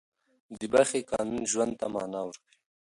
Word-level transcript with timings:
د 0.59 0.61
بښې 0.71 1.01
قانون 1.11 1.43
ژوند 1.51 1.73
ته 1.79 1.85
معنا 1.93 2.19
ورکوي. 2.25 2.55